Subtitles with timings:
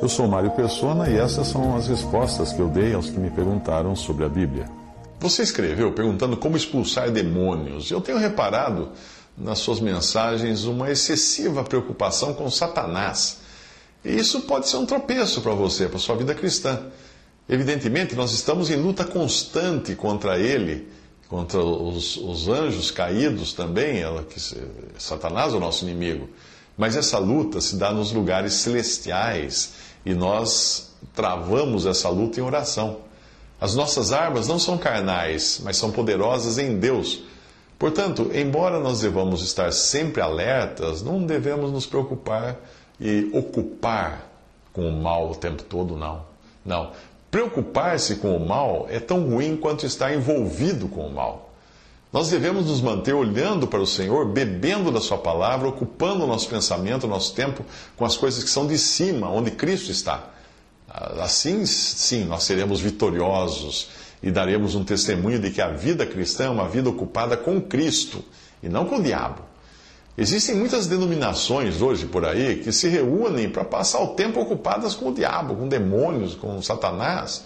[0.00, 3.30] Eu sou Mário Persona e essas são as respostas que eu dei aos que me
[3.30, 4.70] perguntaram sobre a Bíblia.
[5.20, 7.90] Você escreveu perguntando como expulsar demônios.
[7.90, 8.90] Eu tenho reparado
[9.36, 13.40] nas suas mensagens uma excessiva preocupação com Satanás.
[14.02, 16.86] E isso pode ser um tropeço para você, para sua vida cristã.
[17.46, 20.88] Evidentemente, nós estamos em luta constante contra ele,
[21.28, 24.00] contra os, os anjos caídos também.
[24.00, 24.40] Ela, que,
[24.98, 26.30] Satanás é o nosso inimigo.
[26.78, 29.72] Mas essa luta se dá nos lugares celestiais
[30.06, 32.98] e nós travamos essa luta em oração.
[33.60, 37.20] As nossas armas não são carnais, mas são poderosas em Deus.
[37.76, 42.56] Portanto, embora nós devamos estar sempre alertas, não devemos nos preocupar
[43.00, 44.28] e ocupar
[44.72, 46.22] com o mal o tempo todo, não.
[46.64, 46.92] Não.
[47.30, 51.47] Preocupar-se com o mal é tão ruim quanto estar envolvido com o mal.
[52.12, 56.48] Nós devemos nos manter olhando para o Senhor, bebendo da Sua palavra, ocupando o nosso
[56.48, 57.64] pensamento, o nosso tempo
[57.96, 60.30] com as coisas que são de cima, onde Cristo está.
[60.88, 63.90] Assim, sim, nós seremos vitoriosos
[64.22, 68.24] e daremos um testemunho de que a vida cristã é uma vida ocupada com Cristo
[68.62, 69.42] e não com o diabo.
[70.16, 75.10] Existem muitas denominações hoje por aí que se reúnem para passar o tempo ocupadas com
[75.10, 77.44] o diabo, com demônios, com Satanás.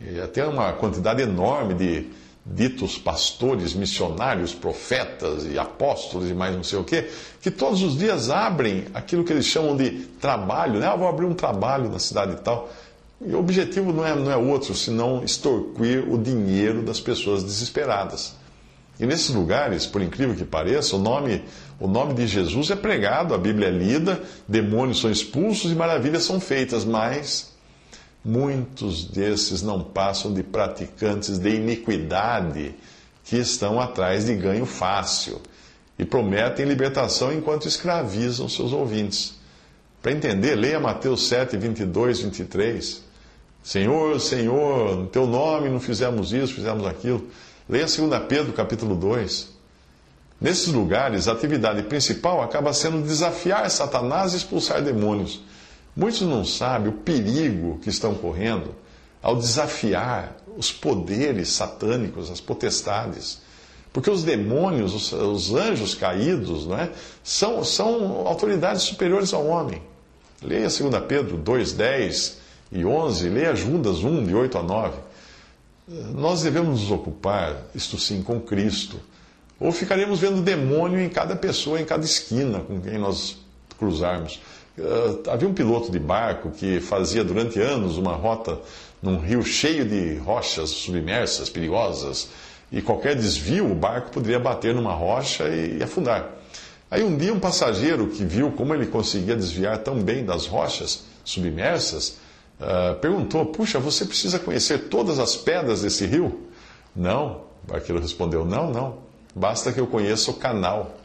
[0.00, 2.06] E até uma quantidade enorme de
[2.54, 7.08] ditos pastores, missionários, profetas e apóstolos e mais não sei o quê,
[7.40, 10.86] que todos os dias abrem aquilo que eles chamam de trabalho, né?
[10.86, 12.70] Ah, vou abrir um trabalho na cidade e tal.
[13.20, 18.34] E o objetivo não é, não é outro, senão extorquir o dinheiro das pessoas desesperadas.
[18.98, 21.42] E nesses lugares, por incrível que pareça, o nome,
[21.78, 26.24] o nome de Jesus é pregado, a Bíblia é lida, demônios são expulsos e maravilhas
[26.24, 27.56] são feitas, mas
[28.28, 32.74] muitos desses não passam de praticantes de iniquidade
[33.24, 35.40] que estão atrás de ganho fácil
[35.98, 39.34] e prometem libertação enquanto escravizam seus ouvintes.
[40.02, 43.02] Para entender, leia Mateus 7, 22, 23.
[43.62, 47.26] Senhor, Senhor, no teu nome não fizemos isso, fizemos aquilo.
[47.66, 49.48] Leia 2 Pedro, capítulo 2.
[50.38, 55.40] Nesses lugares, a atividade principal acaba sendo desafiar Satanás e expulsar demônios.
[55.98, 58.72] Muitos não sabem o perigo que estão correndo
[59.20, 63.40] ao desafiar os poderes satânicos, as potestades.
[63.92, 66.92] Porque os demônios, os, os anjos caídos, não é?
[67.24, 69.82] são, são autoridades superiores ao homem.
[70.40, 72.38] Leia 2 Pedro 2, 10
[72.70, 74.98] e 11, leia Judas 1, de 8 a 9.
[76.14, 79.00] Nós devemos nos ocupar, isto sim, com Cristo.
[79.58, 83.36] Ou ficaremos vendo demônio em cada pessoa, em cada esquina com quem nós
[83.78, 84.40] cruzarmos.
[84.78, 88.60] Uh, havia um piloto de barco que fazia durante anos uma rota
[89.02, 92.28] num rio cheio de rochas submersas, perigosas,
[92.70, 96.30] e qualquer desvio o barco poderia bater numa rocha e, e afundar.
[96.90, 101.04] Aí um dia um passageiro que viu como ele conseguia desviar tão bem das rochas
[101.24, 102.18] submersas,
[102.60, 106.48] uh, perguntou: Puxa, você precisa conhecer todas as pedras desse rio?
[106.96, 107.42] Não.
[107.64, 108.98] O barqueiro respondeu: Não, não.
[109.34, 110.96] Basta que eu conheça o canal.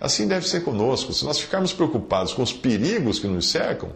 [0.00, 1.12] Assim deve ser conosco.
[1.12, 3.90] Se nós ficarmos preocupados com os perigos que nos cercam,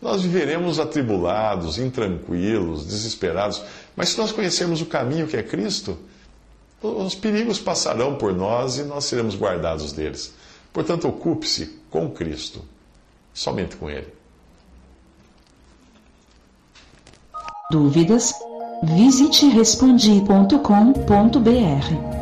[0.00, 3.62] nós viveremos atribulados, intranquilos, desesperados.
[3.94, 5.96] Mas se nós conhecermos o caminho que é Cristo,
[6.82, 10.32] os perigos passarão por nós e nós seremos guardados deles.
[10.72, 12.64] Portanto, ocupe-se com Cristo,
[13.32, 14.08] somente com Ele.
[17.70, 18.32] Dúvidas?
[18.82, 22.21] Visite respondi.com.br.